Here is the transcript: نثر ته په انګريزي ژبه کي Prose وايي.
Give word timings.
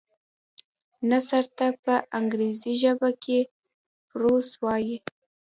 نثر 1.09 1.43
ته 1.57 1.67
په 1.83 1.95
انګريزي 2.19 2.73
ژبه 2.81 3.09
کي 3.23 3.39
Prose 4.09 4.51
وايي. 4.63 4.97